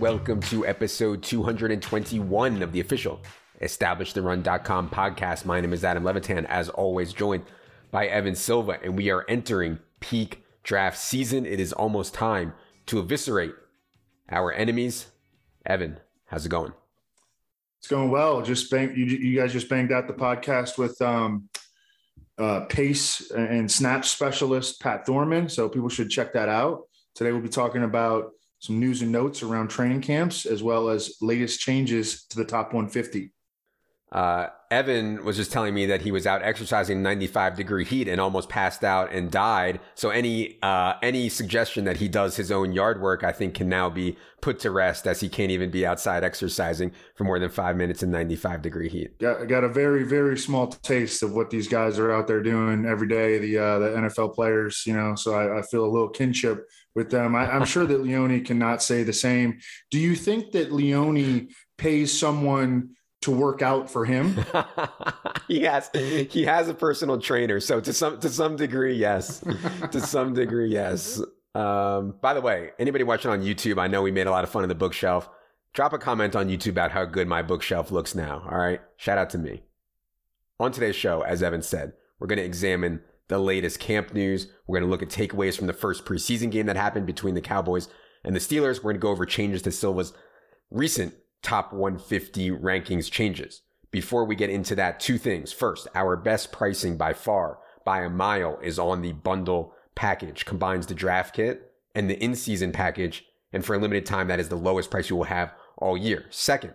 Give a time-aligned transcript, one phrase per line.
[0.00, 3.20] Welcome to episode 221 of the official
[3.60, 5.44] EstablishTheRun.com podcast.
[5.44, 7.44] My name is Adam Levitan, as always, joined
[7.90, 11.44] by Evan Silva, and we are entering peak draft season.
[11.44, 12.54] It is almost time
[12.86, 13.52] to eviscerate
[14.30, 15.08] our enemies.
[15.66, 16.72] Evan, how's it going?
[17.80, 18.40] It's going well.
[18.40, 21.50] Just bang, you, you guys just banged out the podcast with um,
[22.38, 26.84] uh, pace and snap specialist Pat Thorman, so people should check that out.
[27.14, 31.16] Today, we'll be talking about some news and notes around training camps, as well as
[31.20, 33.32] latest changes to the top 150.
[34.12, 38.20] Uh, Evan was just telling me that he was out exercising 95 degree heat and
[38.20, 39.80] almost passed out and died.
[39.94, 43.68] So any uh, any suggestion that he does his own yard work, I think, can
[43.68, 47.50] now be put to rest as he can't even be outside exercising for more than
[47.50, 49.18] five minutes in 95 degree heat.
[49.18, 52.86] Got, got a very very small taste of what these guys are out there doing
[52.86, 53.38] every day.
[53.38, 55.14] The uh, the NFL players, you know.
[55.14, 57.34] So I, I feel a little kinship with them.
[57.34, 59.60] I, I'm sure that Leone cannot say the same.
[59.90, 62.90] Do you think that Leone pays someone?
[63.22, 64.32] to work out for him.
[65.48, 69.44] has he has a personal trainer, so to some to some degree, yes.
[69.92, 71.20] to some degree, yes.
[71.54, 74.50] Um, by the way, anybody watching on YouTube, I know we made a lot of
[74.50, 75.28] fun of the bookshelf.
[75.74, 78.42] Drop a comment on YouTube about how good my bookshelf looks now.
[78.50, 79.62] All right, shout out to me.
[80.58, 83.00] On today's show, as Evan said, we're going to examine
[83.30, 84.48] the latest camp news.
[84.66, 87.40] We're going to look at takeaways from the first preseason game that happened between the
[87.40, 87.88] Cowboys
[88.22, 88.76] and the Steelers.
[88.78, 90.12] We're going to go over changes to Silva's
[90.70, 93.62] recent top 150 rankings changes.
[93.90, 95.52] Before we get into that, two things.
[95.52, 100.86] First, our best pricing by far, by a mile, is on the bundle package, combines
[100.86, 103.24] the draft kit and the in season package.
[103.52, 106.26] And for a limited time, that is the lowest price you will have all year.
[106.30, 106.74] Second,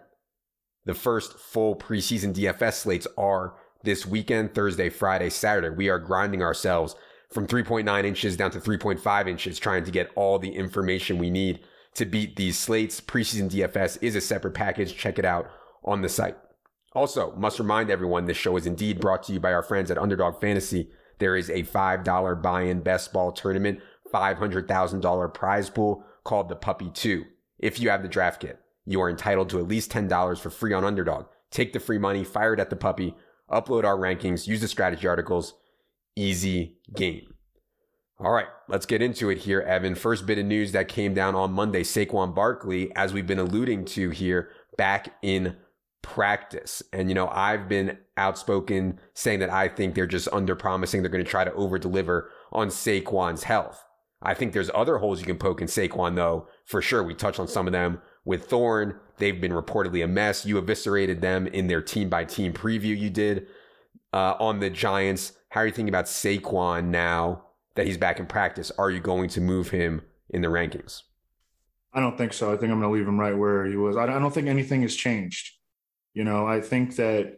[0.85, 5.69] the first full preseason DFS slates are this weekend, Thursday, Friday, Saturday.
[5.69, 6.95] We are grinding ourselves
[7.29, 11.59] from 3.9 inches down to 3.5 inches, trying to get all the information we need
[11.93, 12.99] to beat these slates.
[13.01, 14.97] Preseason DFS is a separate package.
[14.97, 15.49] Check it out
[15.83, 16.37] on the site.
[16.93, 19.97] Also, must remind everyone this show is indeed brought to you by our friends at
[19.97, 20.89] Underdog Fantasy.
[21.19, 23.79] There is a $5 buy in best ball tournament,
[24.13, 27.23] $500,000 prize pool called the Puppy 2.
[27.59, 30.73] If you have the draft kit, you are entitled to at least $10 for free
[30.73, 31.25] on Underdog.
[31.51, 33.15] Take the free money, fire it at the puppy,
[33.49, 35.53] upload our rankings, use the strategy articles.
[36.15, 37.33] Easy game.
[38.17, 39.95] All right, let's get into it here, Evan.
[39.95, 43.83] First bit of news that came down on Monday Saquon Barkley, as we've been alluding
[43.85, 45.57] to here, back in
[46.01, 46.81] practice.
[46.93, 51.01] And, you know, I've been outspoken saying that I think they're just under promising.
[51.01, 53.83] They're going to try to over deliver on Saquon's health.
[54.21, 57.03] I think there's other holes you can poke in Saquon, though, for sure.
[57.03, 58.99] We touched on some of them with Thorn.
[59.17, 60.45] They've been reportedly a mess.
[60.45, 63.47] You eviscerated them in their team by team preview you did
[64.11, 65.33] uh, on the Giants.
[65.49, 67.45] How are you thinking about Saquon now?
[67.75, 71.03] that he's back in practice, are you going to move him in the rankings?
[71.93, 72.51] I don't think so.
[72.51, 73.95] I think I'm going to leave him right where he was.
[73.95, 75.51] I don't think anything has changed.
[76.13, 77.37] You know, I think that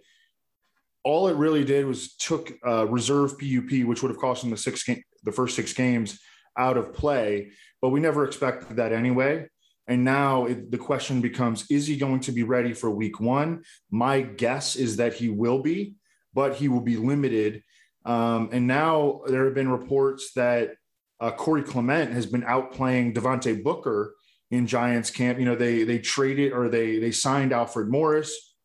[1.03, 4.57] all it really did was took uh, reserve PUP, which would have cost him the
[4.57, 6.19] six game, the first six games
[6.57, 9.47] out of play, but we never expected that anyway.
[9.87, 13.63] And now it, the question becomes: Is he going to be ready for Week One?
[13.89, 15.95] My guess is that he will be,
[16.33, 17.63] but he will be limited
[18.07, 20.75] um, and now there have been reports that
[21.19, 24.15] uh, Corey Clement has been outplaying Devontae Booker
[24.49, 25.39] in Giants camp.
[25.39, 28.55] You know, they they traded or they they signed Alfred Morris.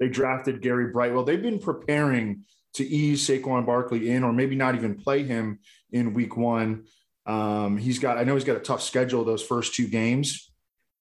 [0.00, 1.22] They drafted Gary Brightwell.
[1.22, 2.42] They've been preparing
[2.74, 5.60] to ease Saquon Barkley in, or maybe not even play him
[5.92, 6.86] in Week One.
[7.26, 10.52] Um, he's got, I know he's got a tough schedule those first two games,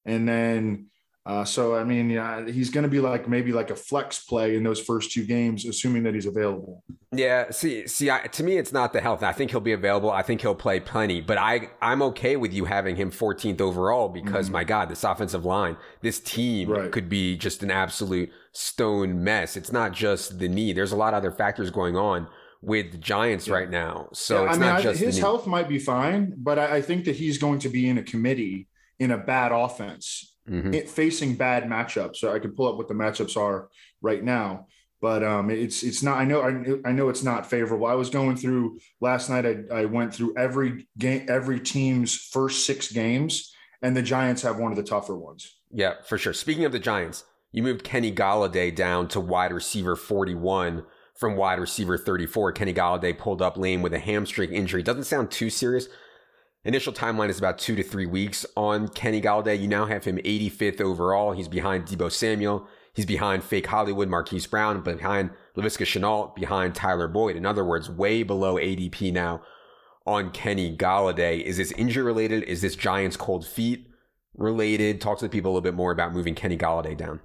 [0.06, 0.88] and then
[1.28, 4.56] uh, so I mean, yeah, he's going to be like maybe like a flex play
[4.56, 6.84] in those first two games, assuming that he's available.
[7.12, 9.24] Yeah, see, see, I, to me, it's not the health.
[9.24, 10.12] I think he'll be available.
[10.12, 11.22] I think he'll play plenty.
[11.22, 14.53] But I, I'm okay with you having him 14th overall because mm-hmm.
[14.53, 16.91] my God, this offensive line, this team right.
[16.91, 19.58] could be just an absolute stone mess.
[19.58, 20.73] It's not just the knee.
[20.73, 22.28] There's a lot of other factors going on
[22.66, 23.53] with the Giants yeah.
[23.53, 24.09] right now.
[24.14, 26.82] So yeah, it's I mean, not just his health might be fine, but I, I
[26.82, 28.67] think that he's going to be in a committee
[29.00, 30.73] in a bad offense mm-hmm.
[30.73, 32.17] it, facing bad matchups.
[32.17, 33.70] So I can pull up what the matchups are
[34.02, 34.67] right now.
[35.00, 36.17] But um, it's it's not.
[36.17, 37.85] I know I, I know it's not favorable.
[37.85, 39.46] I was going through last night.
[39.46, 43.53] I, I went through every game, every team's first six games,
[43.84, 45.58] and the Giants have one of the tougher ones.
[45.72, 46.34] Yeah, for sure.
[46.34, 50.84] Speaking of the Giants, you moved Kenny Golladay down to wide receiver 41
[51.16, 52.52] from wide receiver 34.
[52.52, 54.84] Kenny Golladay pulled up lame with a hamstring injury.
[54.84, 55.88] Doesn't sound too serious,
[56.66, 59.59] Initial timeline is about two to three weeks on Kenny Golladay.
[59.59, 61.32] You now have him 85th overall.
[61.34, 62.67] He's behind Deebo Samuel.
[62.91, 67.35] He's behind fake Hollywood Marquise Brown, behind Laviska Shenault, behind Tyler Boyd.
[67.35, 69.44] In other words, way below ADP now
[70.08, 71.44] on Kenny Golladay.
[71.44, 72.41] Is this injury related?
[72.44, 73.88] Is this Giants cold feet
[74.35, 75.02] related?
[75.02, 77.20] Talk to the people a little bit more about moving Kenny Golladay down.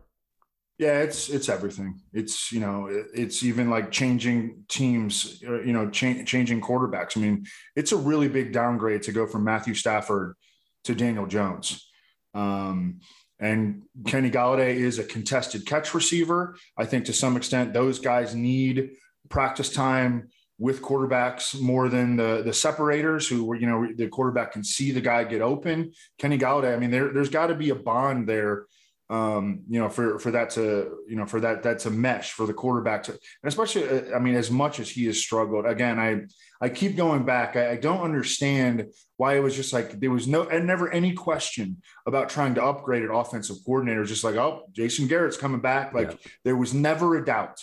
[0.81, 2.01] Yeah, it's it's everything.
[2.15, 5.43] It's you know, it's even like changing teams.
[5.47, 7.19] Uh, you know, cha- changing quarterbacks.
[7.19, 7.45] I mean,
[7.77, 10.37] it's a really big downgrade to go from Matthew Stafford
[10.85, 11.87] to Daniel Jones.
[12.33, 13.01] Um,
[13.39, 16.57] and Kenny Golladay is a contested catch receiver.
[16.79, 18.93] I think to some extent those guys need
[19.29, 24.53] practice time with quarterbacks more than the the separators who were you know the quarterback
[24.53, 25.93] can see the guy get open.
[26.17, 28.65] Kenny Golladay, I mean there there's got to be a bond there
[29.11, 32.47] um, you know, for for that to you know for that that's a mesh for
[32.47, 35.67] the quarterback to, and especially uh, I mean, as much as he has struggled.
[35.67, 36.23] Again, I
[36.65, 37.57] I keep going back.
[37.57, 38.87] I, I, don't understand
[39.17, 42.65] why it was just like there was no and never any question about trying to
[42.65, 44.05] upgrade an offensive coordinator.
[44.05, 45.93] Just like oh, Jason Garrett's coming back.
[45.93, 46.31] Like yeah.
[46.45, 47.61] there was never a doubt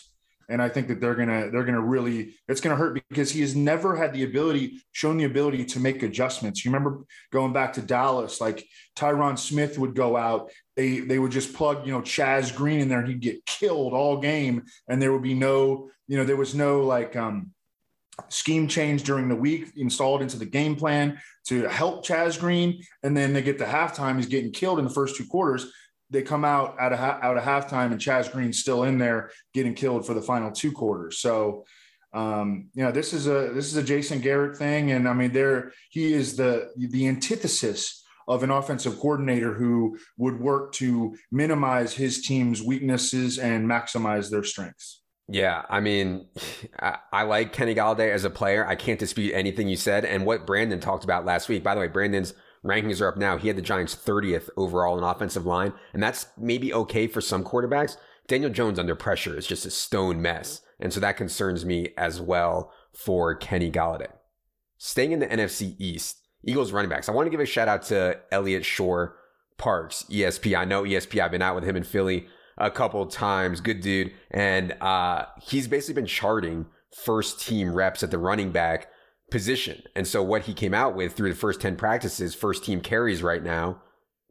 [0.50, 3.56] and I think that they're gonna they're gonna really it's gonna hurt because he has
[3.56, 6.64] never had the ability shown the ability to make adjustments.
[6.64, 7.02] You remember
[7.32, 8.66] going back to Dallas, like
[8.96, 12.88] Tyron Smith would go out, they they would just plug you know Chaz Green in
[12.88, 16.38] there and he'd get killed all game, and there would be no you know there
[16.38, 17.52] was no like um
[18.30, 23.18] scheme change during the week installed into the game plan to help Chaz Green, and
[23.18, 25.66] then they get to halftime, he's getting killed in the first two quarters.
[26.10, 29.74] They come out out of out of halftime and Chaz Green's still in there getting
[29.74, 31.20] killed for the final two quarters.
[31.20, 31.66] So
[32.14, 35.34] um, you know this is a this is a Jason Garrett thing, and I mean
[35.34, 41.94] there he is the the antithesis of an offensive coordinator who would work to minimize
[41.94, 45.02] his team's weaknesses and maximize their strengths.
[45.30, 46.28] Yeah, I mean,
[46.80, 48.66] I, I, like Kenny Golladay as a player.
[48.66, 51.64] I can't dispute anything you said and what Brandon talked about last week.
[51.64, 52.34] By the way, Brandon's
[52.64, 53.38] rankings are up now.
[53.38, 57.44] He had the Giants 30th overall in offensive line, and that's maybe okay for some
[57.44, 57.98] quarterbacks.
[58.28, 60.62] Daniel Jones under pressure is just a stone mess.
[60.80, 64.12] And so that concerns me as well for Kenny Golladay.
[64.78, 67.10] Staying in the NFC East, Eagles running backs.
[67.10, 69.18] I want to give a shout out to Eliot Shore
[69.58, 70.58] Parks, ESP.
[70.58, 71.22] I know ESP.
[71.22, 73.62] I've been out with him in Philly a couple times.
[73.62, 74.12] Good dude.
[74.32, 76.68] And uh, he's basically been charting
[77.04, 78.88] first team reps at the running back
[79.30, 79.82] position.
[79.96, 83.22] And so what he came out with through the first 10 practices, first team carries
[83.24, 83.82] right now,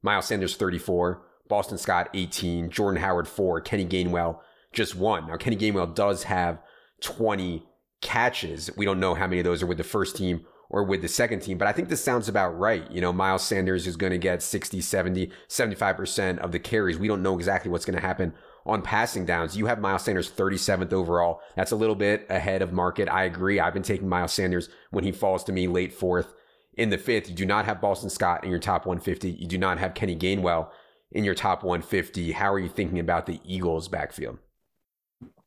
[0.02, 4.38] Miles Sanders 34, Boston Scott 18, Jordan Howard 4, Kenny Gainwell
[4.76, 5.26] just one.
[5.26, 6.60] Now Kenny Gainwell does have
[7.00, 7.64] 20
[8.00, 8.70] catches.
[8.76, 11.08] We don't know how many of those are with the first team or with the
[11.08, 12.90] second team, but I think this sounds about right.
[12.90, 16.98] You know, Miles Sanders is going to get 60, 70, 75% of the carries.
[16.98, 18.34] We don't know exactly what's going to happen
[18.64, 19.56] on passing downs.
[19.56, 21.40] You have Miles Sanders 37th overall.
[21.54, 23.08] That's a little bit ahead of market.
[23.08, 23.60] I agree.
[23.60, 26.34] I've been taking Miles Sanders when he falls to me late fourth.
[26.74, 29.30] In the fifth, you do not have Boston Scott in your top 150.
[29.30, 30.68] You do not have Kenny Gainwell
[31.12, 32.32] in your top 150.
[32.32, 34.38] How are you thinking about the Eagles' backfield?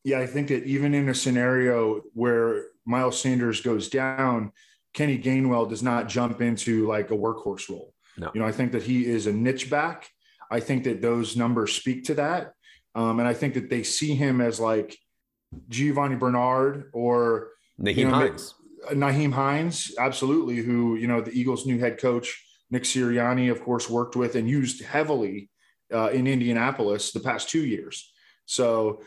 [0.02, 4.52] Yeah, I think that even in a scenario where Miles Sanders goes down,
[4.92, 7.94] Kenny Gainwell does not jump into like a workhorse role.
[8.18, 8.30] No.
[8.34, 10.08] You know, I think that he is a niche back.
[10.50, 12.52] I think that those numbers speak to that.
[12.94, 14.98] Um, and I think that they see him as like
[15.68, 17.50] Giovani Bernard or
[17.80, 18.54] Nyheim you know, Hines.
[18.90, 23.88] Nyheim Hines, absolutely, who, you know, the Eagles' new head coach, Nick Sirianni, of course,
[23.88, 25.50] worked with and used heavily
[25.92, 28.12] uh, in Indianapolis the past two years.
[28.46, 29.02] So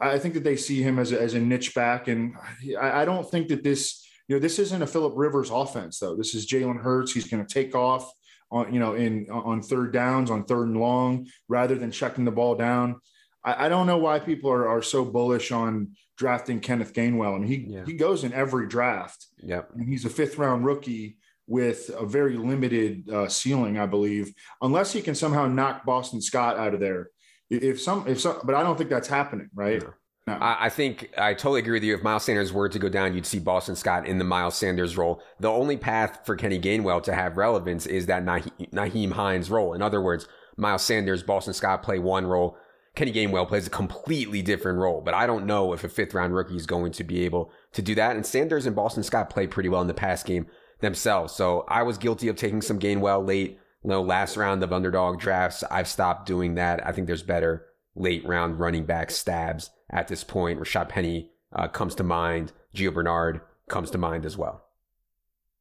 [0.00, 2.08] I think that they see him as a, as a niche back.
[2.08, 2.34] And
[2.80, 6.14] I, I don't think that this, you know, this isn't a Philip Rivers offense, though.
[6.14, 7.12] This is Jalen Hurts.
[7.12, 8.12] He's going to take off
[8.50, 12.30] on, you know, in on third downs, on third and long, rather than checking the
[12.30, 13.00] ball down.
[13.42, 17.36] I, I don't know why people are, are so bullish on drafting Kenneth Gainwell.
[17.36, 17.84] I mean, he yeah.
[17.86, 19.26] he goes in every draft.
[19.42, 21.16] Yeah, and he's a fifth round rookie
[21.46, 26.58] with a very limited uh, ceiling, I believe, unless he can somehow knock Boston Scott
[26.58, 27.08] out of there.
[27.48, 29.82] If some, if some, but I don't think that's happening, right?
[29.82, 29.94] No.
[30.28, 30.38] No.
[30.40, 31.94] I think I totally agree with you.
[31.94, 34.96] If Miles Sanders were to go down, you'd see Boston Scott in the Miles Sanders
[34.96, 35.22] role.
[35.40, 39.74] The only path for Kenny Gainwell to have relevance is that Nyheim Hines role.
[39.74, 42.56] In other words, Miles Sanders, Boston Scott play one role,
[42.98, 46.34] Kenny Gainwell plays a completely different role, but I don't know if a fifth round
[46.34, 48.16] rookie is going to be able to do that.
[48.16, 50.46] And Sanders and Boston Scott play pretty well in the pass game
[50.80, 51.32] themselves.
[51.32, 55.20] So I was guilty of taking some Gainwell late, you know, last round of underdog
[55.20, 55.62] drafts.
[55.70, 56.84] I've stopped doing that.
[56.84, 60.60] I think there's better late round running back stabs at this point.
[60.60, 62.52] Rashaad Penny uh, comes to mind.
[62.74, 64.64] Gio Bernard comes to mind as well.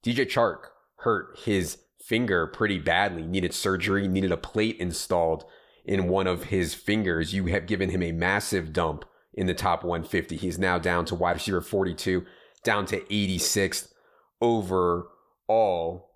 [0.04, 5.46] DJ Chark hurt his finger pretty badly, needed surgery, needed a plate installed
[5.88, 9.84] in one of his fingers, you have given him a massive dump in the top
[9.84, 10.36] 150.
[10.36, 12.26] He's now down to wide receiver 42,
[12.64, 13.94] down to 86th
[14.42, 16.12] overall.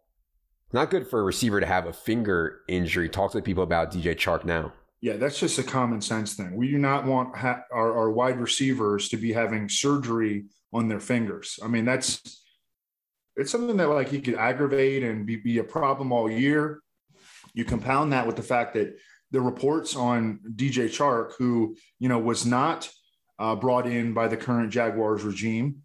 [0.73, 3.07] Not good for a receiver to have a finger injury.
[3.07, 4.73] Talk to the people about DJ Chark now.
[5.01, 6.55] Yeah, that's just a common sense thing.
[6.55, 10.99] We do not want ha- our, our wide receivers to be having surgery on their
[10.99, 11.59] fingers.
[11.63, 12.41] I mean, that's
[13.35, 16.81] it's something that like you could aggravate and be, be a problem all year.
[17.53, 18.95] You compound that with the fact that
[19.31, 22.89] the reports on DJ Chark, who you know was not
[23.39, 25.81] uh, brought in by the current Jaguars regime,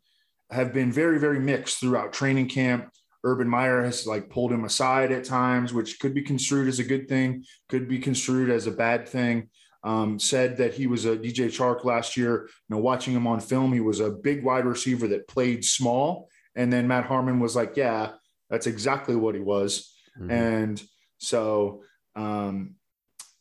[0.51, 2.91] have been very very mixed throughout training camp.
[3.27, 6.85] Urban Meyer has like pulled him aside at times, which could be construed as a
[6.85, 9.49] good thing, could be construed as a bad thing.
[9.83, 12.43] Um, said that he was a DJ Chark last year.
[12.47, 16.29] You know, watching him on film, he was a big wide receiver that played small.
[16.55, 18.13] And then Matt Harmon was like, "Yeah,
[18.49, 20.31] that's exactly what he was." Mm-hmm.
[20.31, 20.83] And
[21.19, 21.83] so,
[22.15, 22.77] um,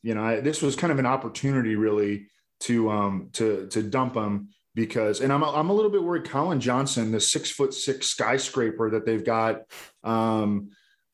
[0.04, 2.28] you know, I, this was kind of an opportunity, really,
[2.62, 6.26] to um, to to dump him because, and I'm a, I'm a little bit worried.
[6.26, 9.62] Collin Johnson, the six foot six skyscraper that they've got.
[10.04, 10.70] Um,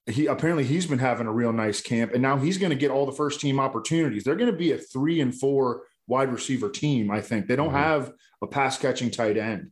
[0.08, 2.92] he apparently he's been having a real nice camp and now he's going to get
[2.92, 6.70] all the first team opportunities they're going to be a three and four wide receiver
[6.70, 7.78] team i think they don't mm-hmm.
[7.78, 9.70] have a pass catching tight end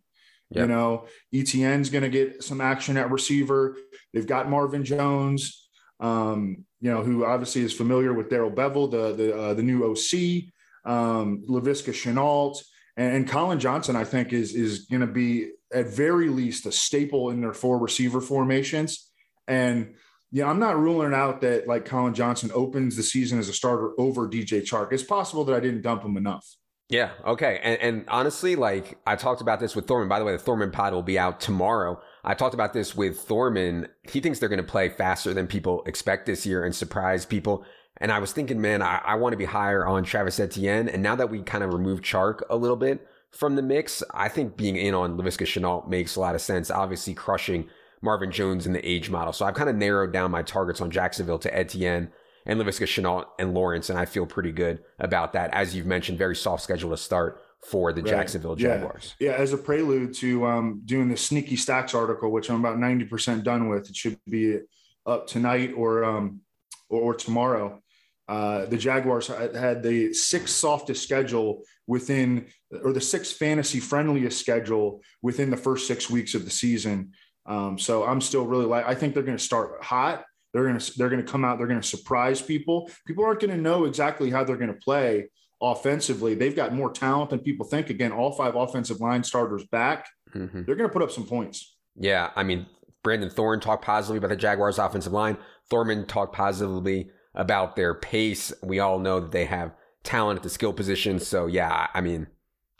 [0.51, 0.61] yep.
[0.61, 3.75] you know Etienne's going to get some action at receiver
[4.13, 5.67] they've got marvin jones
[5.99, 9.83] um, you know who obviously is familiar with Darrell Bevell the the, uh, the new
[9.83, 10.45] oc
[10.85, 12.61] um, Laviska Shenault
[12.99, 16.71] and, and collin johnson i think is is going to be at very least a
[16.71, 19.09] staple in their four receiver formations
[19.47, 19.95] and
[20.31, 23.91] yeah, I'm not ruling out that like Collin Johnson opens the season as a starter
[23.99, 24.93] over DJ Chark.
[24.93, 26.55] It's possible that I didn't dump him enough.
[26.89, 27.11] Yeah.
[27.25, 27.59] Okay.
[27.63, 30.07] And, and honestly, like I talked about this with Thorman.
[30.07, 31.99] By the way, the Thorman pod will be out tomorrow.
[32.23, 33.87] I talked about this with Thorman.
[34.11, 37.63] He thinks they're going to play faster than people expect this year and surprise people.
[37.99, 40.87] And I was thinking, man, I, I want to be higher on Travis Etienne.
[40.87, 44.29] And now that we kind of removed Chark a little bit from the mix, I
[44.29, 46.71] think being in on Laviska Shenault makes a lot of sense.
[46.71, 47.67] Obviously, crushing
[48.01, 49.33] Marvin Jones in the age model.
[49.33, 52.11] So I've kind of narrowed down my targets on Jacksonville to Etienne
[52.45, 55.53] and Laviska Shenault and Lawrence, and I feel pretty good about that.
[55.53, 58.09] As you've mentioned, very soft schedule to start for the right.
[58.09, 59.15] Jacksonville Jaguars.
[59.19, 59.31] Yeah.
[59.31, 63.43] yeah, as a prelude to um, doing the sneaky stacks article, which I'm about 90%
[63.43, 64.59] done with, it should be
[65.05, 66.41] up tonight or um,
[66.89, 67.81] or, or tomorrow.
[68.29, 72.45] Uh, the Jaguars had the sixth softest schedule within,
[72.83, 77.11] or the sixth fantasy friendliest schedule within the first six weeks of the season.
[77.47, 80.25] Um, so I'm still really like I think they're going to start hot.
[80.53, 81.57] They're going to they're going to come out.
[81.57, 82.91] They're going to surprise people.
[83.07, 86.35] People aren't going to know exactly how they're going to play offensively.
[86.35, 87.89] They've got more talent than people think.
[87.89, 90.07] Again, all five offensive line starters back.
[90.35, 90.65] Mm-hmm.
[90.65, 91.75] They're going to put up some points.
[91.95, 92.67] Yeah, I mean,
[93.03, 95.37] Brandon Thorn talked positively about the Jaguars' offensive line.
[95.71, 98.51] Thorman talked positively about their pace.
[98.63, 101.19] We all know that they have talent at the skill position.
[101.19, 102.27] So yeah, I mean,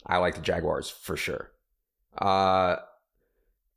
[0.06, 1.52] I like the Jaguars for sure.
[2.18, 2.78] Uh,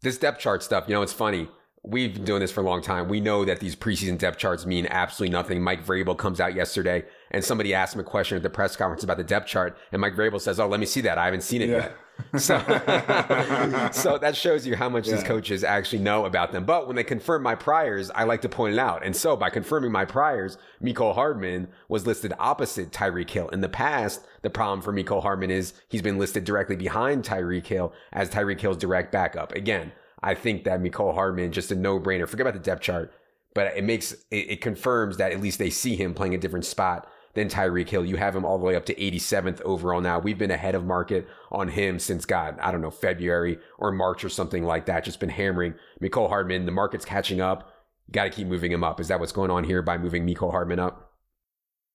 [0.02, 1.49] this depth chart stuff, you know, it's funny.
[1.85, 3.09] We've been doing this for a long time.
[3.09, 5.62] We know that these preseason depth charts mean absolutely nothing.
[5.62, 9.02] Mike Vrabel comes out yesterday and somebody asked him a question at the press conference
[9.02, 9.76] about the depth chart.
[9.91, 11.19] And Mike Vrabel says, Oh, let me see that.
[11.19, 11.76] I haven't seen it yeah.
[11.76, 11.97] yet.
[12.38, 12.59] So,
[13.92, 15.16] so that shows you how much yeah.
[15.16, 16.64] these coaches actually know about them.
[16.64, 19.04] But when they confirm my priors, I like to point it out.
[19.04, 23.49] And so by confirming my priors, Mecole Hardman was listed opposite Tyreek Hill.
[23.49, 27.66] In the past, the problem for Mecole Hardman is he's been listed directly behind Tyreek
[27.66, 29.52] Hill as Tyreek Hill's direct backup.
[29.52, 29.92] Again,
[30.23, 32.28] I think that Mecole Hardman just a no brainer.
[32.28, 33.12] Forget about the depth chart,
[33.54, 36.64] but it makes it, it confirms that at least they see him playing a different
[36.64, 38.05] spot than Tyreek Hill.
[38.05, 40.19] You have him all the way up to 87th overall now.
[40.19, 44.25] We've been ahead of market on him since God, I don't know, February or March
[44.25, 45.05] or something like that.
[45.05, 46.67] Just been hammering Mecole Hardman.
[46.67, 47.73] The market's catching up.
[48.11, 49.01] Got to keep moving him up.
[49.01, 51.12] Is that what's going on here by moving Mecole Hardman up?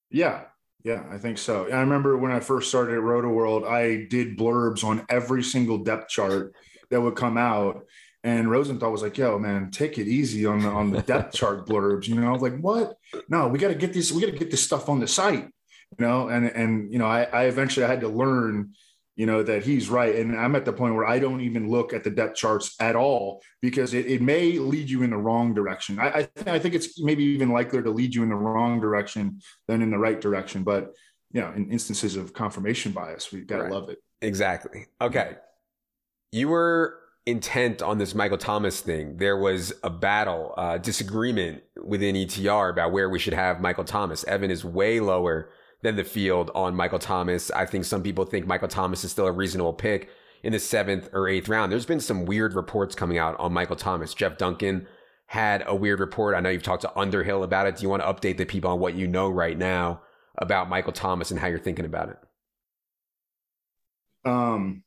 [0.09, 0.45] Yeah.
[0.83, 1.67] Yeah, I think so.
[1.69, 6.09] I remember when I first started at Rotoworld, I did blurbs on every single depth
[6.09, 6.53] chart
[6.89, 7.83] that would come out.
[8.23, 11.67] And Rosenthal was like, "Yo, man, take it easy on the on the depth chart
[11.67, 12.97] blurbs." You know, I was like, "What?
[13.29, 14.11] No, we got to get this.
[14.11, 15.47] We got to get this stuff on the site."
[15.97, 18.73] You know, and and you know, I, I eventually I had to learn,
[19.15, 20.15] you know, that he's right.
[20.15, 22.95] And I'm at the point where I don't even look at the depth charts at
[22.95, 25.99] all because it, it may lead you in the wrong direction.
[25.99, 28.81] I I, th- I think it's maybe even likelier to lead you in the wrong
[28.81, 30.63] direction than in the right direction.
[30.63, 30.93] But
[31.31, 33.71] you know, in instances of confirmation bias, we got to right.
[33.71, 33.99] love it.
[34.21, 34.87] Exactly.
[34.99, 35.35] Okay.
[36.31, 39.17] You were intent on this Michael Thomas thing.
[39.17, 44.23] There was a battle, uh, disagreement within ETR about where we should have Michael Thomas.
[44.23, 45.49] Evan is way lower
[45.83, 47.51] than the field on Michael Thomas.
[47.51, 50.09] I think some people think Michael Thomas is still a reasonable pick
[50.41, 51.69] in the seventh or eighth round.
[51.69, 54.13] There's been some weird reports coming out on Michael Thomas.
[54.13, 54.87] Jeff Duncan
[55.25, 56.33] had a weird report.
[56.33, 57.75] I know you've talked to Underhill about it.
[57.75, 60.01] Do you want to update the people on what you know right now
[60.37, 62.17] about Michael Thomas and how you're thinking about it?
[64.23, 64.83] Um,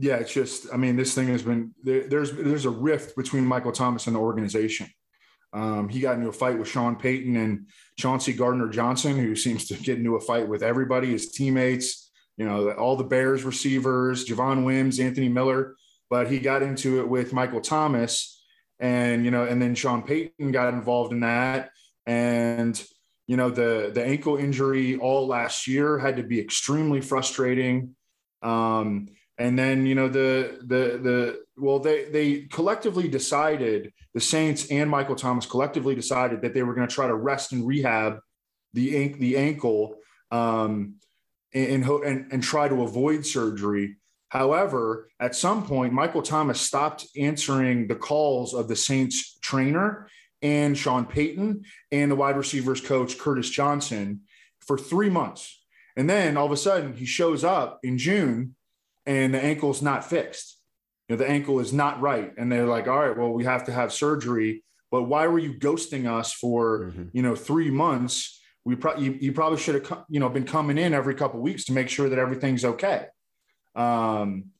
[0.00, 3.44] yeah, it's just, I mean, this thing has been there, there's there's a rift between
[3.44, 4.88] Michael Thomas and the organization.
[5.52, 7.66] Um, he got into a fight with Sean Payton and
[7.98, 12.44] Chauncey Gardner Johnson, who seems to get into a fight with everybody, his teammates, you
[12.44, 15.74] know, all the Bears receivers, Javon Wims, Anthony Miller.
[16.10, 18.40] but he got into it with Michael Thomas,
[18.78, 21.70] and you know, and then Sean Payton got involved in that,
[22.06, 22.80] and
[23.26, 27.96] you know the the ankle injury all last year had to be extremely frustrating.
[28.42, 34.66] Um, and then you know the the the well they they collectively decided the Saints
[34.70, 38.18] and Michael Thomas collectively decided that they were going to try to rest and rehab
[38.74, 39.94] the the ankle
[40.30, 40.94] um,
[41.54, 43.96] and, and and try to avoid surgery.
[44.30, 50.08] However, at some point, Michael Thomas stopped answering the calls of the Saints trainer
[50.42, 54.20] and Sean Payton and the wide receivers coach Curtis Johnson
[54.60, 55.64] for three months.
[55.96, 58.54] And then all of a sudden, he shows up in June
[59.08, 60.58] and the ankle's not fixed.
[61.08, 62.30] You know, the ankle is not right.
[62.36, 64.62] And they're like, all right, well, we have to have surgery.
[64.90, 67.04] But why were you ghosting us for, mm-hmm.
[67.14, 68.38] you know, three months?
[68.66, 71.64] We probably you, you, probably should have, you know, been coming in every couple weeks
[71.64, 73.06] to make sure that everything's okay.
[73.74, 74.50] Um,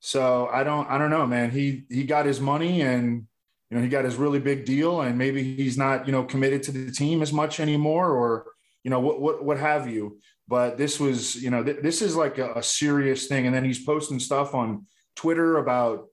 [0.00, 1.50] so I don't, I don't know, man.
[1.50, 3.26] He he got his money and
[3.70, 6.62] you know he got his really big deal, and maybe he's not, you know, committed
[6.64, 8.46] to the team as much anymore, or
[8.84, 10.18] you know what what what have you
[10.52, 13.46] but this was you know th- this is like a, a, serious thing.
[13.46, 14.84] And then he's posting stuff on
[15.16, 16.08] twitter about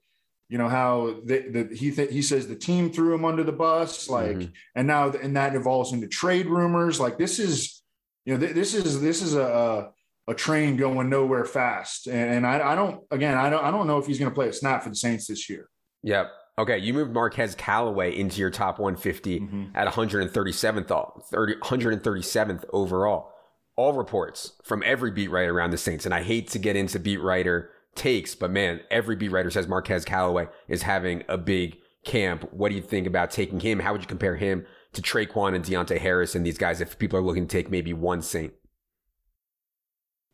[0.47, 3.51] you know how the, the he th- he says the team threw him under the
[3.51, 4.51] bus like mm-hmm.
[4.75, 7.01] and now and that evolves into trade rumors.
[7.01, 7.83] Like this is
[8.23, 9.89] you know th- this is this is a
[10.29, 12.07] a train going nowhere fast.
[12.07, 14.35] And, and I, I don't again i don't i don't know if he's going to
[14.35, 15.67] play a snap for the saints this year.
[16.03, 16.31] Yep.
[16.59, 19.65] Okay, you moved Marquez Callaway into your top 150 mm-hmm.
[19.75, 23.33] at 137th, 30, 137th overall
[23.79, 26.99] all reports from every beat writer around the Saints, and I hate to get into
[26.99, 31.77] beat writer takes, but man, every beat writer says Marquez Callaway is having a big
[32.03, 32.51] camp.
[32.51, 33.79] What do you think about taking him?
[33.79, 37.17] How would you compare him to Tre'Quan and Deonte Harris and these guys if people
[37.17, 38.51] are looking to take maybe one Saint?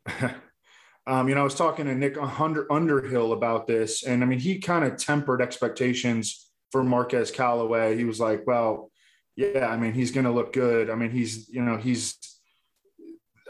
[1.05, 4.39] um, you know, I was talking to Nick Under- Underhill about this, and I mean,
[4.39, 7.95] he kind of tempered expectations for Marquez Callaway.
[7.95, 8.91] He was like, well,
[9.35, 10.89] yeah, I mean, he's going to look good.
[10.89, 12.17] I mean, he's, you know, he's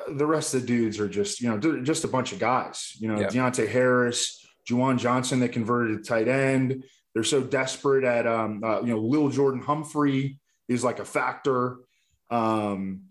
[0.07, 2.93] the rest of the dudes are just, you know, just a bunch of guys.
[2.99, 3.27] You know, yeah.
[3.27, 6.83] Deonte Harris, Juwan Johnson they converted to tight end.
[7.13, 11.77] They're so desperate at, um, uh, you know, Lil Jordan Humphrey is like a factor.
[12.29, 13.03] Um,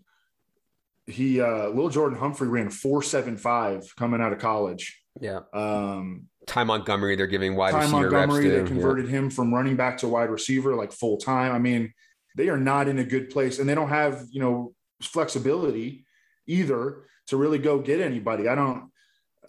[1.07, 5.01] he, uh, Lil Jordan Humphrey ran 475 coming out of college.
[5.19, 5.41] Yeah.
[5.53, 9.11] Um, Ty Montgomery, they're giving wide Ty receiver Montgomery, reps they converted yeah.
[9.11, 11.53] him from running back to wide receiver like full time.
[11.53, 11.93] I mean,
[12.35, 16.04] they are not in a good place and they don't have, you know, flexibility
[16.47, 18.47] either to really go get anybody.
[18.47, 18.91] I don't.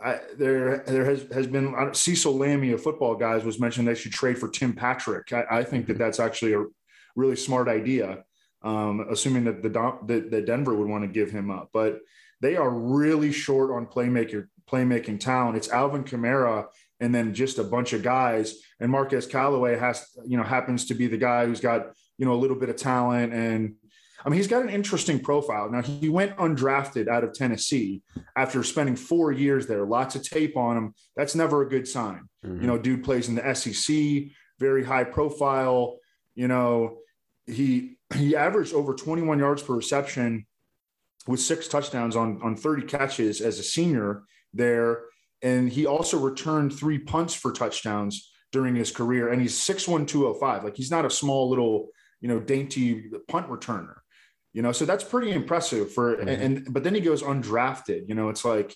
[0.05, 4.13] I, there, there has, has been Cecil Lammey of football guys was mentioned they should
[4.13, 5.33] trade for Tim Patrick.
[5.33, 6.03] I, I think that mm-hmm.
[6.03, 6.67] that's actually a
[7.15, 8.25] really smart idea,
[8.63, 11.71] um, assuming that the that, that Denver would want to give him up.
[11.73, 12.01] But
[12.41, 15.57] they are really short on playmaker playmaking talent.
[15.57, 16.67] It's Alvin Kamara
[17.01, 18.57] and then just a bunch of guys.
[18.81, 22.33] And Marquez Callaway has you know happens to be the guy who's got you know
[22.33, 23.77] a little bit of talent and
[24.25, 25.71] I mean, he's got an interesting profile.
[25.71, 28.03] Now, he went undrafted out of Tennessee
[28.35, 30.95] after spending four years there, lots of tape on him.
[31.17, 32.29] That's never a good sign.
[32.45, 32.61] Mm-hmm.
[32.61, 35.99] You know, dude plays in the SEC, very high profile.
[36.35, 36.99] You know,
[37.47, 40.47] he he averaged over 21 yards per reception
[41.27, 44.23] with six touchdowns on, on 30 catches as a senior
[44.55, 45.03] there.
[45.43, 49.29] And he also returned three punts for touchdowns during his career.
[49.29, 50.65] And he's 6'1, 205.
[50.65, 51.89] Like he's not a small little,
[52.21, 53.97] you know, dainty punt returner
[54.57, 56.29] you know, so that's pretty impressive for, mm-hmm.
[56.29, 58.75] and, but then he goes undrafted, you know, it's like,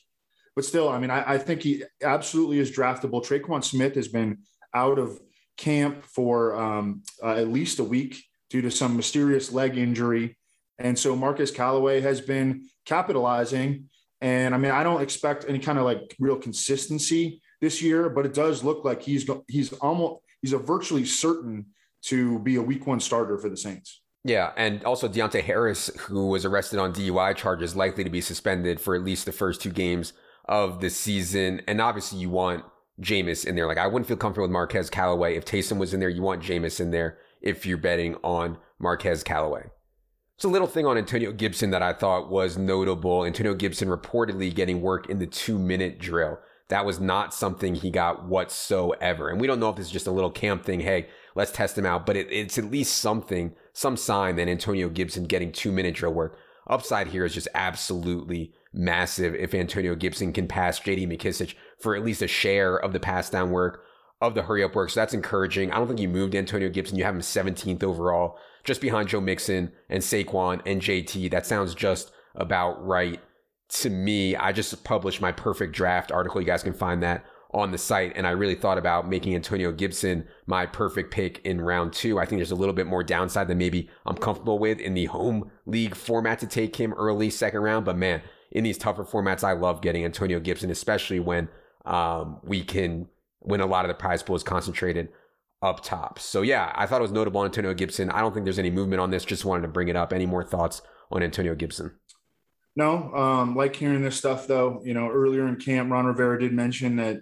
[0.54, 3.24] but still, I mean, I, I think he absolutely is draftable.
[3.24, 4.40] Tre'Quan Smith has been
[4.74, 5.18] out of
[5.56, 10.36] camp for um, uh, at least a week due to some mysterious leg injury.
[10.78, 13.88] And so Marquez Callaway has been capitalizing.
[14.20, 18.26] And I mean, I don't expect any kind of like real consistency this year, but
[18.26, 21.66] it does look like he's he's almost he's a virtually certain
[22.02, 23.99] to be a week one starter for the Saints.
[24.22, 28.78] Yeah, and also Deonte Harris, who was arrested on DUI charges, likely to be suspended
[28.80, 30.12] for at least the first two games
[30.44, 31.62] of the season.
[31.66, 32.64] And obviously, you want
[33.00, 33.66] Jameis in there.
[33.66, 35.36] Like, I wouldn't feel comfortable with Marquez Callaway.
[35.36, 39.22] If Taysom was in there, you want Jameis in there if you're betting on Marquez
[39.22, 39.70] Callaway.
[40.36, 43.24] It's a little thing on Antonio Gibson that I thought was notable.
[43.24, 46.38] Antonio Gibson reportedly getting work in the two minute drill.
[46.68, 49.28] That was not something he got whatsoever.
[49.28, 50.80] And we don't know if this is just a little camp thing.
[50.80, 52.06] Hey, let's test him out.
[52.06, 56.14] But it, it's at least something some sign that Antonio Gibson getting two minute drill
[56.14, 56.38] work.
[56.66, 62.04] Upside here is just absolutely massive if Antonio Gibson can pass JD McKissic for at
[62.04, 63.82] least a share of the pass down work
[64.20, 64.90] of the hurry up work.
[64.90, 65.72] So that's encouraging.
[65.72, 66.98] I don't think you moved Antonio Gibson.
[66.98, 71.30] You have him 17th overall, just behind Joe Mixon and Saquon and JT.
[71.30, 73.20] That sounds just about right
[73.68, 74.36] to me.
[74.36, 76.40] I just published my perfect draft article.
[76.40, 79.72] You guys can find that on the site, and I really thought about making Antonio
[79.72, 82.18] Gibson my perfect pick in round two.
[82.18, 85.06] I think there's a little bit more downside than maybe I'm comfortable with in the
[85.06, 87.84] home league format to take him early second round.
[87.84, 91.48] But man, in these tougher formats, I love getting Antonio Gibson, especially when
[91.84, 93.08] um, we can
[93.40, 95.08] when a lot of the prize pool is concentrated
[95.62, 96.18] up top.
[96.18, 98.10] So yeah, I thought it was notable Antonio Gibson.
[98.10, 99.24] I don't think there's any movement on this.
[99.24, 100.12] Just wanted to bring it up.
[100.12, 101.96] Any more thoughts on Antonio Gibson?
[102.76, 104.80] No, um, like hearing this stuff though.
[104.84, 107.18] You know, earlier in camp, Ron Rivera did mention that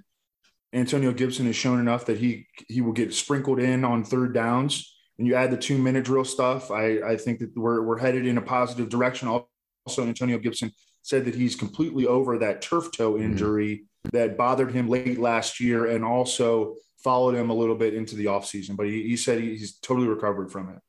[0.73, 4.95] Antonio Gibson has shown enough that he he will get sprinkled in on third downs.
[5.19, 6.71] And you add the two minute drill stuff.
[6.71, 9.29] I I think that we're we're headed in a positive direction.
[9.29, 13.25] Also, Antonio Gibson said that he's completely over that turf toe mm-hmm.
[13.25, 14.17] injury mm-hmm.
[14.17, 18.27] that bothered him late last year, and also followed him a little bit into the
[18.27, 18.77] offseason.
[18.77, 20.81] But he, he said he's totally recovered from it.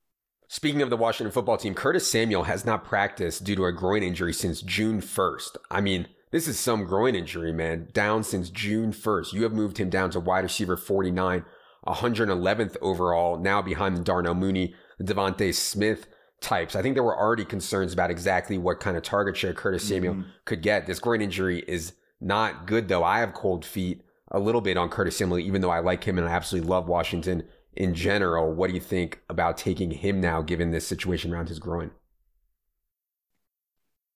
[0.52, 4.02] Speaking of the Washington football team, Curtis Samuel has not practiced due to a groin
[4.02, 5.58] injury since June 1st.
[5.70, 7.88] I mean, this is some groin injury, man.
[7.92, 9.34] Down since June 1st.
[9.34, 11.46] You have moved him down to wide receiver 49,
[11.88, 16.08] 111th overall, now behind the Darnell Mooney, the DeVonta Smith
[16.42, 16.76] types.
[16.76, 20.16] I think there were already concerns about exactly what kind of target share Curtis Samuel
[20.16, 20.30] mm-hmm.
[20.46, 20.86] could get.
[20.86, 23.04] This groin injury is not good, though.
[23.04, 26.18] I have cold feet a little bit on Curtis Samuel, even though I like him
[26.18, 28.54] and I absolutely love Washington in general.
[28.54, 31.92] What do you think about taking him now, given this situation around his groin?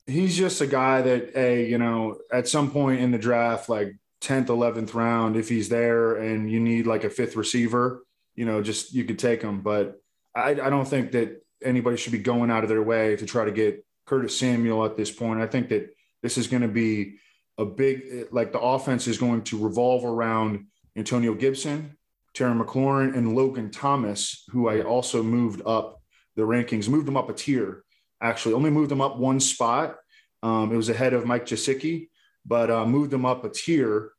[0.06, 3.96] He's just a guy that, hey, you know, at some point in the draft, like
[4.22, 8.04] 10th, 11th round, if he's there and you need like a fifth receiver,
[8.36, 9.62] you know, just you could take him.
[9.62, 10.02] But
[10.36, 13.46] I, I don't think that anybody should be going out of their way to try
[13.46, 15.42] to get Curtis Samuel at this point.
[15.42, 17.18] I think that this is going to be
[17.58, 21.98] a big, like the offense is going to revolve around Antonio Gibson,
[22.34, 26.02] Terry McLaurin, and Logan Thomas, who I also moved up
[26.36, 27.83] the rankings, moved him up a tier.
[28.24, 29.98] Actually, only moved him up one spot.
[30.42, 32.08] Um, it was ahead of Mike Gesicki,
[32.46, 34.12] but uh, moved him up a tier.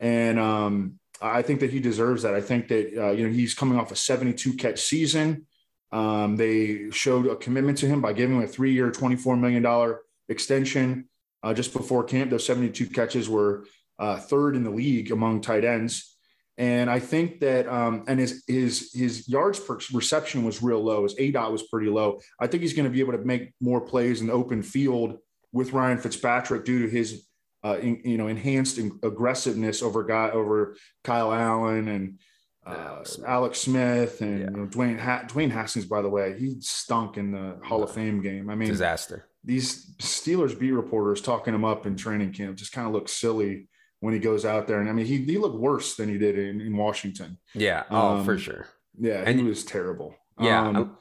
[0.00, 2.34] And um, I think that he deserves that.
[2.34, 5.46] I think that uh, you know he's coming off a 72 catch season.
[5.92, 9.96] Um, they showed a commitment to him by giving him a three-year, $24 million
[10.28, 11.08] extension
[11.42, 12.30] uh, just before camp.
[12.30, 13.66] Those 72 catches were
[13.98, 16.11] uh, third in the league among tight ends.
[16.58, 21.04] And I think that, um, and his his his yards per reception was real low.
[21.04, 22.20] His A dot was pretty low.
[22.38, 25.18] I think he's going to be able to make more plays in the open field
[25.52, 27.26] with Ryan Fitzpatrick due to his,
[27.64, 32.18] uh, in, you know, enhanced aggressiveness over guy over Kyle Allen and
[32.66, 34.50] uh, Alex Smith and yeah.
[34.50, 35.86] you know, Dwayne ha- Dwayne Haskins.
[35.86, 38.50] By the way, he stunk in the Hall of Fame game.
[38.50, 39.26] I mean, disaster.
[39.42, 43.68] These Steelers beat reporters talking him up in training camp just kind of look silly
[44.02, 44.80] when he goes out there.
[44.80, 47.38] And I mean, he, he looked worse than he did in, in Washington.
[47.54, 47.84] Yeah.
[47.88, 48.66] Oh, um, for sure.
[48.98, 49.22] Yeah.
[49.24, 50.16] And he was terrible.
[50.40, 50.66] Yeah.
[50.66, 50.96] Um,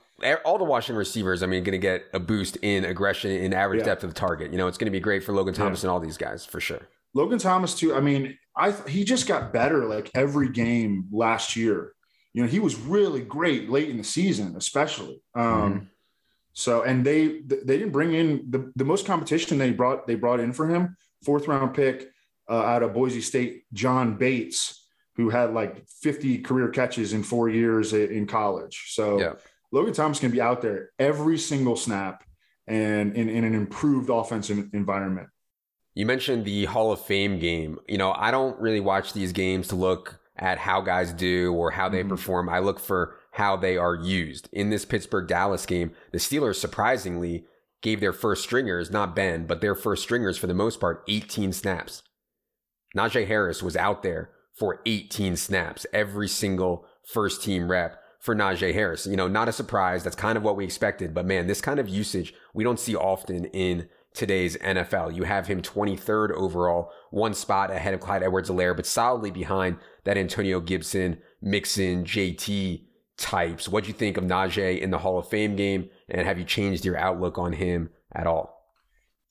[0.46, 3.80] all the Washington receivers, I mean, going to get a boost in aggression in average
[3.80, 3.86] yeah.
[3.86, 4.52] depth of target.
[4.52, 5.88] You know, it's going to be great for Logan Thomas yeah.
[5.88, 6.88] and all these guys for sure.
[7.16, 7.96] Logan Thomas too.
[7.96, 11.94] I mean, I he just got better like every game last year.
[12.34, 15.24] You know, he was really great late in the season, especially.
[15.34, 15.86] Um, mm-hmm.
[16.54, 20.40] So, and they they didn't bring in the, the most competition they brought they brought
[20.40, 20.96] in for him.
[21.26, 22.11] Fourth round pick,
[22.52, 24.86] uh, out of Boise State, John Bates,
[25.16, 28.88] who had like 50 career catches in four years in college.
[28.90, 29.34] So yeah.
[29.72, 32.24] Logan Thomas can be out there every single snap
[32.68, 35.30] and in, in an improved offensive environment.
[35.94, 37.80] You mentioned the Hall of Fame game.
[37.88, 41.72] You know, I don't really watch these games to look at how guys do or
[41.72, 42.10] how they mm-hmm.
[42.10, 42.50] perform.
[42.50, 44.50] I look for how they are used.
[44.52, 47.46] In this Pittsburgh Dallas game, the Steelers surprisingly
[47.82, 51.54] gave their first stringers, not Ben, but their first stringers for the most part, 18
[51.54, 52.04] snaps.
[52.96, 58.74] Najee Harris was out there for 18 snaps, every single first team rep for Najee
[58.74, 59.08] Harris.
[59.08, 60.04] You know, not a surprise.
[60.04, 61.14] That's kind of what we expected.
[61.14, 65.16] But man, this kind of usage we don't see often in today's NFL.
[65.16, 70.18] You have him 23rd overall, one spot ahead of Clyde Edwards-Helaire, but solidly behind that
[70.18, 72.84] Antonio Gibson, Mixon, JT
[73.18, 73.70] types.
[73.70, 75.90] What do you think of Najee in the Hall of Fame game?
[76.10, 78.61] And have you changed your outlook on him at all?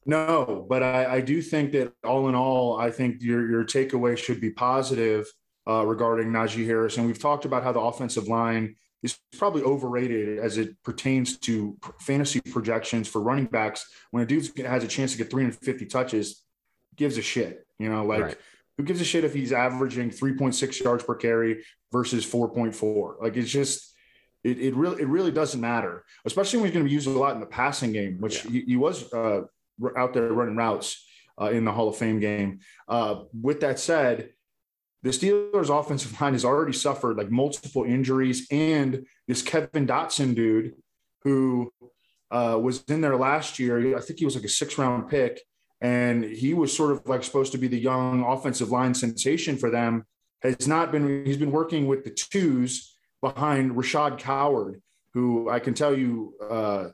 [0.06, 4.16] No, but I, I, do think that all in all, I think your your takeaway
[4.16, 5.26] should be positive
[5.68, 6.96] uh, regarding Najee Harris.
[6.96, 11.76] And we've talked about how the offensive line is probably overrated as it pertains to
[12.00, 13.86] fantasy projections for running backs.
[14.10, 16.42] When a dude has a chance to get 350 touches,
[16.96, 17.66] gives a shit.
[17.78, 18.36] You know, like right.
[18.76, 23.22] who gives a shit if he's averaging 3.6 yards per carry versus 4.4?
[23.22, 23.86] Like it's just.
[24.42, 27.10] It, it really it really doesn't matter, especially when he's going to be used a
[27.10, 28.52] lot in the passing game, which yeah.
[28.52, 29.42] he, he, was uh,
[29.96, 31.04] out there running routes
[31.40, 32.60] uh, in the Hall of Fame game.
[32.88, 34.30] Uh, with that said,
[35.02, 40.74] the Steelers' offensive line has already suffered like multiple injuries, and this Kevin Dotson dude,
[41.22, 41.72] who
[42.30, 45.40] uh, was in there last year, I think he was like a six-round pick,
[45.80, 49.70] and he was sort of like supposed to be the young offensive line sensation for
[49.70, 50.04] them.
[50.42, 51.24] has not been.
[51.24, 54.82] He's been working with the twos behind Rashaad Coward,
[55.14, 56.88] who I can tell you uh,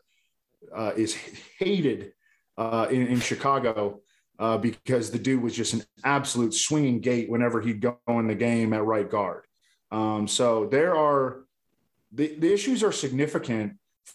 [0.75, 1.17] uh, is
[1.59, 2.13] hated
[2.59, 4.01] uh, in, in, Chicago
[4.39, 8.35] uh, because the dude was just an absolute swinging gate whenever he'd go in the
[8.35, 9.45] game at right guard.
[9.91, 11.45] Um, so there are
[12.13, 13.75] the, the issues are significant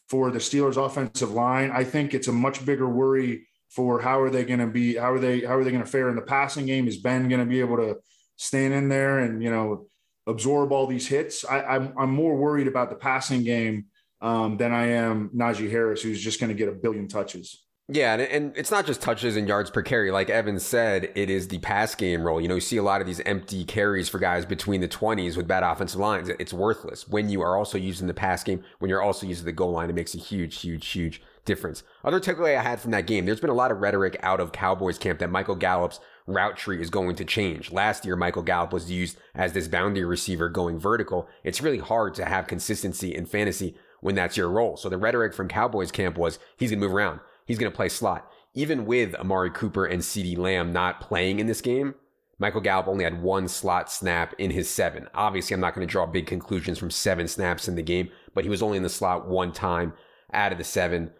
[0.09, 1.71] for the Steelers offensive line.
[1.71, 5.13] I think it's a much bigger worry for how are they going to be, how
[5.13, 6.87] are they, how are they going to fare in the passing game?
[6.87, 7.97] Is Ben going to be able to
[8.35, 9.87] stand in there and, you know,
[10.27, 11.45] absorb all these hits?
[11.45, 13.85] I, I'm, I'm more worried about the passing game
[14.19, 17.63] um, than I am Najee Harris, who's just going to get a billion touches.
[17.93, 20.11] Yeah, and, and, it's not just touches and yards per carry.
[20.11, 22.39] Like Evan said, it is the pass game role.
[22.39, 25.35] You know, you see a lot of these empty carries for guys between the 20s
[25.35, 26.29] with bad offensive lines.
[26.39, 27.05] It's worthless.
[27.09, 29.89] When you are also using the pass game, when you're also using the goal line,
[29.89, 31.83] it makes a huge, huge, huge difference.
[32.05, 34.53] Other takeaway I had from that game, there's been a lot of rhetoric out of
[34.53, 37.73] Cowboys camp that Michael Gallup's route tree is going to change.
[37.73, 41.27] Last year, Michael Gallup was used as this boundary receiver going vertical.
[41.43, 44.77] It's really hard to have consistency in fantasy when that's your role.
[44.77, 47.19] So the rhetoric from Cowboys camp was he's going to move around
[47.51, 48.31] he's going to play slot.
[48.53, 51.95] Even with Amari Cooper and CeeDee Lamb not playing in this game,
[52.39, 55.07] Michael Gallup only had one slot snap in his seven.
[55.13, 58.43] Obviously, I'm not going to draw big conclusions from seven snaps in the game, but
[58.43, 59.93] he was only in the slot one time
[60.33, 61.11] out of the seven.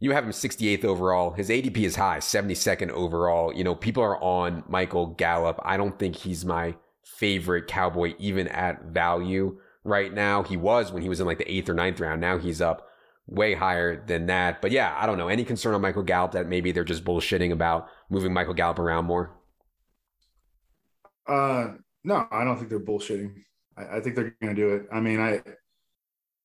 [0.00, 1.30] You have him 68th overall.
[1.30, 3.54] His ADP is high, 72nd overall.
[3.54, 5.60] You know, people are on Michael Gallup.
[5.62, 10.42] I don't think he's my favorite Cowboy, even at value right now.
[10.42, 12.20] He was when he was in like the eighth or ninth round.
[12.20, 12.88] Now he's up
[13.26, 14.60] way higher than that.
[14.60, 15.28] But yeah, I don't know.
[15.28, 19.06] Any concern on Michael Gallup that maybe they're just bullshitting about moving Michael Gallup around
[19.06, 19.34] more?
[21.26, 21.68] Uh,
[22.02, 23.34] no, I don't think they're bullshitting.
[23.76, 24.86] I, I think they're going to do it.
[24.92, 25.42] I mean, I,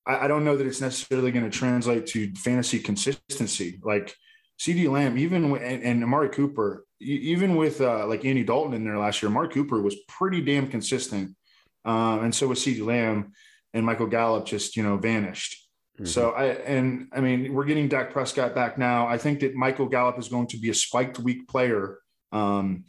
[0.05, 3.79] I don't know that it's necessarily going to translate to fantasy consistency.
[3.83, 4.15] Like
[4.59, 8.97] CeeDee Lamb, even and, and Amari Cooper, even with uh, like Andy Dalton in there
[8.97, 11.35] last year, Amari Cooper was pretty damn consistent,
[11.85, 13.33] uh, and so was CeeDee Lamb,
[13.73, 15.58] and Michael Gallup just you know vanished.
[15.99, 16.05] Mm-hmm.
[16.05, 19.07] So I and I mean we're getting Dak Prescott back now.
[19.07, 21.99] I think that Michael Gallup is going to be a spiked week player,
[22.31, 22.85] um,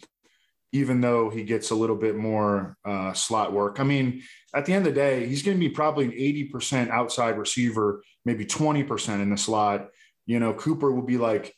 [0.72, 3.80] even though he gets a little bit more uh, slot work.
[3.80, 4.22] I mean,
[4.54, 7.36] at the end of the day, he's going to be probably an eighty percent outside
[7.36, 9.88] receiver, maybe twenty percent in the slot.
[10.26, 11.52] You know, Cooper will be like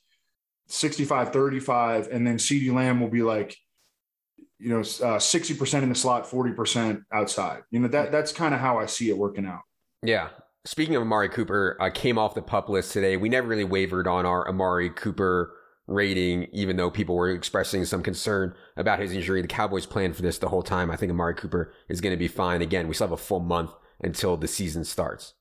[0.68, 3.54] 65 35 and then CeeDee Lamb will be like
[4.58, 8.60] you know uh, 60% in the slot 40% outside you know that that's kind of
[8.60, 9.62] how i see it working out
[10.02, 10.28] yeah
[10.64, 13.16] Speaking of Amari Cooper, uh, came off the pup list today.
[13.16, 15.52] We never really wavered on our Amari Cooper
[15.88, 19.42] rating, even though people were expressing some concern about his injury.
[19.42, 20.88] The Cowboys planned for this the whole time.
[20.88, 22.62] I think Amari Cooper is going to be fine.
[22.62, 25.34] Again, we still have a full month until the season starts.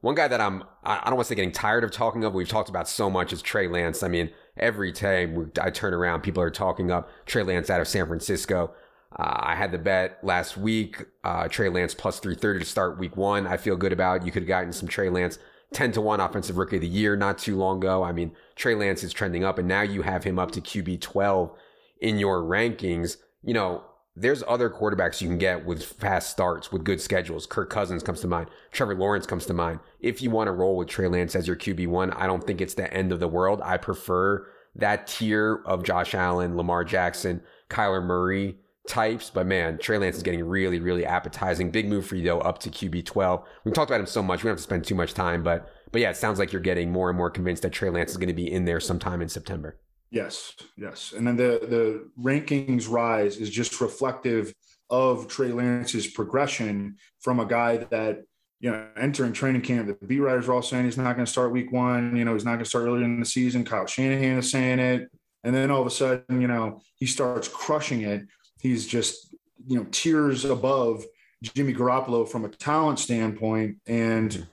[0.00, 2.48] One guy that I'm, I don't want to say getting tired of talking of, we've
[2.48, 4.04] talked about so much is Trey Lance.
[4.04, 7.88] I mean, every time I turn around, people are talking up Trey Lance out of
[7.88, 8.72] San Francisco.
[9.12, 13.16] Uh, I had the bet last week, uh, Trey Lance plus 330 to start week
[13.16, 13.46] one.
[13.46, 14.24] I feel good about.
[14.24, 15.38] You could have gotten some Trey Lance
[15.72, 18.02] 10 to 1 offensive rookie of the year not too long ago.
[18.02, 21.00] I mean, Trey Lance is trending up, and now you have him up to QB
[21.00, 21.56] 12
[22.00, 23.16] in your rankings.
[23.42, 27.46] You know, there's other quarterbacks you can get with fast starts, with good schedules.
[27.46, 28.48] Kirk Cousins comes to mind.
[28.72, 29.80] Trevor Lawrence comes to mind.
[30.00, 32.74] If you want to roll with Trey Lance as your QB1, I don't think it's
[32.74, 33.60] the end of the world.
[33.62, 38.56] I prefer that tier of Josh Allen, Lamar Jackson, Kyler Murray
[38.86, 41.70] types, but man, Trey Lance is getting really, really appetizing.
[41.70, 43.46] Big move for you though, up to QB twelve.
[43.64, 45.70] We've talked about him so much, we don't have to spend too much time, but
[45.92, 48.16] but yeah, it sounds like you're getting more and more convinced that Trey Lance is
[48.16, 49.78] going to be in there sometime in September.
[50.10, 54.54] Yes, yes, and then the the rankings rise is just reflective
[54.88, 58.22] of Trey Lance's progression from a guy that
[58.60, 59.86] you know entering training camp.
[59.86, 62.16] The beat writers are all saying he's not going to start week one.
[62.16, 63.64] You know, he's not going to start earlier in the season.
[63.64, 65.10] Kyle Shanahan is saying it.
[65.44, 68.26] And then all of a sudden, you know, he starts crushing it
[68.66, 69.34] he's just
[69.66, 71.04] you know tiers above
[71.42, 74.46] Jimmy Garoppolo from a talent standpoint, and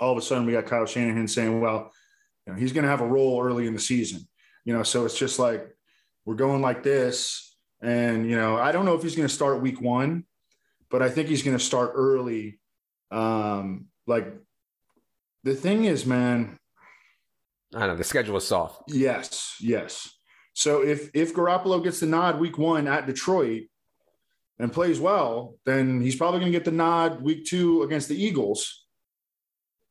[0.00, 1.92] all of a sudden we got Kyle Shanahan saying, "Well,
[2.46, 4.26] you know, he's going to have a role early in the season."
[4.64, 5.66] You know, so it's just like
[6.24, 9.62] we're going like this, and you know, I don't know if he's going to start
[9.62, 10.24] week one,
[10.90, 12.60] but I think he's going to start early.
[13.10, 14.32] Um, like
[15.44, 16.58] the thing is, man.
[17.74, 18.84] I don't know the schedule is soft.
[18.88, 20.15] Yes, yes.
[20.56, 23.64] So if if Garoppolo gets the nod week one at Detroit
[24.58, 28.16] and plays well, then he's probably going to get the nod week two against the
[28.16, 28.86] Eagles.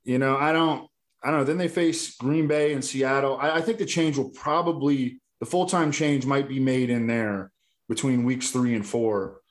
[0.05, 0.89] You know, I don't,
[1.23, 1.43] I don't know.
[1.43, 3.37] Then they face Green Bay and Seattle.
[3.39, 7.05] I, I think the change will probably the full time change might be made in
[7.05, 7.51] there
[7.87, 9.41] between weeks three and four.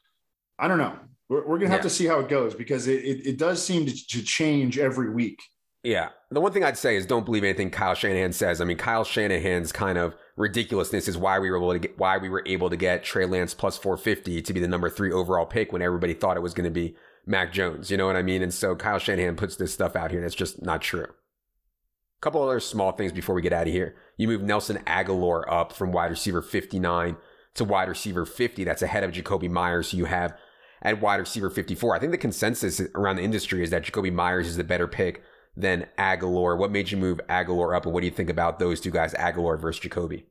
[0.59, 0.99] I don't know.
[1.29, 1.83] We're, we're going to have yeah.
[1.83, 5.11] to see how it goes because it, it, it does seem to, to change every
[5.11, 5.41] week.
[5.85, 8.61] Yeah, the one thing I'd say is don't believe anything Kyle Shanahan says.
[8.61, 12.19] I mean, Kyle Shanahan's kind of ridiculousness is why we were able to get why
[12.19, 15.47] we were able to get Trey Lance plus 450 to be the number three overall
[15.47, 17.91] pick when everybody thought it was going to be Mac Jones.
[17.91, 18.43] You know what I mean?
[18.43, 21.05] And so Kyle Shanahan puts this stuff out here and that's just not true.
[21.05, 23.95] A couple other small things before we get out of here.
[24.17, 27.17] You move Nelson Agholor up from wide receiver 59
[27.55, 28.65] to wide receiver 50.
[28.65, 29.89] That's ahead of Jakobi Meyers.
[29.89, 30.37] So you have
[30.83, 31.95] at wide receiver 54.
[31.95, 35.23] I think the consensus around the industry is that Jakobi Meyers is the better pick
[35.57, 36.59] than Agholor.
[36.59, 39.15] What made you move Agholor up, and what do you think about those two guys,
[39.15, 40.25] Agholor versus Jakobi?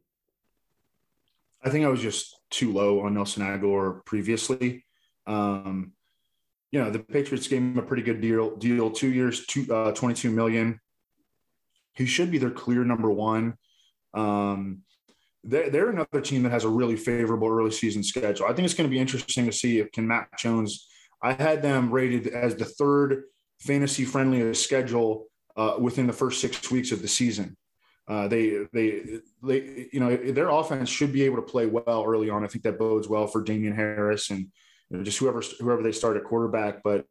[1.63, 4.85] I think I was just too low on Nelson Agholor previously.
[5.25, 5.93] Um,
[6.71, 8.55] you know, the Patriots gave him a pretty good deal.
[8.57, 10.79] Deal two years, two, uh, 22 million.
[11.93, 13.55] He should be their clear number one.
[14.13, 14.81] Um,
[15.43, 18.47] they're, they're another team that has a really favorable early season schedule.
[18.47, 20.87] I think it's going to be interesting to see if can Mac Jones.
[21.21, 23.23] I had them rated as the third
[23.63, 27.57] fantasy friendly schedule uh, within the first six weeks of the season.
[28.07, 32.29] Uh, they, they, they, you know, their offense should be able to play well early
[32.29, 32.43] on.
[32.43, 34.39] I think that bodes well for Damien Harris and
[34.89, 36.83] you know, just whoever, whoever they start at quarterback.
[36.83, 37.05] But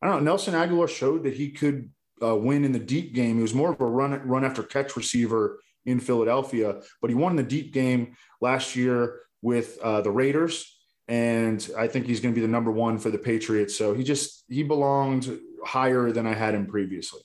[0.00, 0.30] I don't know.
[0.30, 1.90] Nelson Agholor showed that he could
[2.22, 3.36] uh, win in the deep game.
[3.36, 7.36] He was more of a run, run after catch receiver in Philadelphia, but he won
[7.36, 10.76] the deep game last year with uh, the Raiders.
[11.08, 13.76] And I think he's going to be the number one for the Patriots.
[13.76, 17.20] So he just, he belonged higher than I had him previously.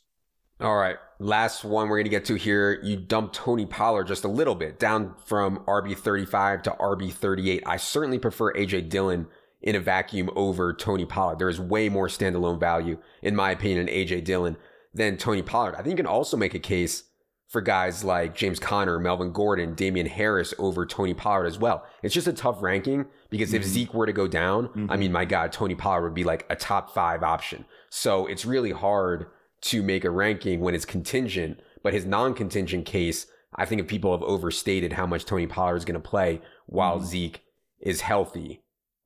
[0.61, 0.97] All right.
[1.19, 2.79] Last one we're going to get to here.
[2.81, 7.63] You dumped Tony Pollard just a little bit down from RB 35 to RB 38.
[7.65, 9.27] I certainly prefer AJ Dillon
[9.61, 11.39] in a vacuum over Tony Pollard.
[11.39, 14.55] There is way more standalone value, in my opinion, in AJ Dillon
[14.93, 15.75] than Tony Pollard.
[15.75, 17.03] I think you can also make a case
[17.47, 21.85] for guys like James Conner, Melvin Gordon, Damien Harris over Tony Pollard as well.
[22.01, 23.57] It's just a tough ranking because mm-hmm.
[23.57, 24.91] if Zeke were to go down, mm-hmm.
[24.91, 27.65] I mean, my God, Tony Pollard would be like a top five option.
[27.95, 29.27] So it's really hard
[29.61, 31.61] to make a ranking when it's contingent.
[31.81, 35.77] But his non contingent case, I think if people have overstated how much Tony Pollard
[35.77, 37.05] is going to play while mm-hmm.
[37.05, 37.45] Zeke
[37.79, 38.61] is healthy.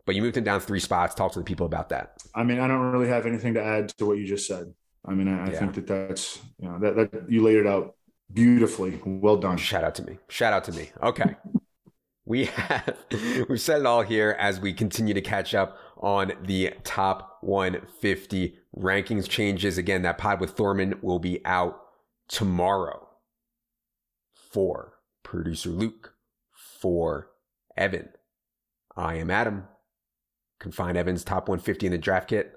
[0.07, 1.13] But you moved him down three spots.
[1.13, 2.17] Talk to the people about that.
[2.33, 4.73] I mean, I don't really have anything to add to what you just said.
[5.05, 5.59] I mean, I, I yeah.
[5.59, 7.93] think that that's, you know, that, that you laid it out
[8.33, 8.99] beautifully.
[9.05, 9.57] Well done.
[9.57, 10.17] Shout out to me.
[10.29, 10.89] Shout out to me.
[11.03, 11.35] Okay.
[12.29, 12.97] we have
[13.49, 18.57] we've said it all here as we continue to catch up on the top 150
[18.77, 19.77] rankings changes.
[19.77, 21.79] Again, that pod with Thorman will be out
[22.27, 23.07] tomorrow.
[24.51, 26.13] For producer Luke,
[26.51, 27.29] for
[27.77, 28.09] Evan,
[28.95, 29.65] I am Adam.
[30.59, 32.53] Can find Evan's top 150 in the draft kit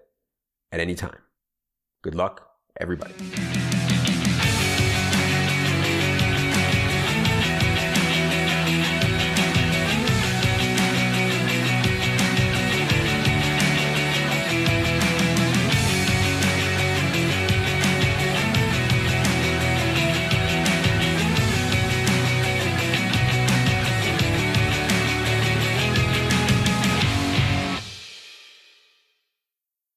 [0.72, 1.18] at any time.
[2.02, 2.48] Good luck,
[2.80, 3.14] everybody.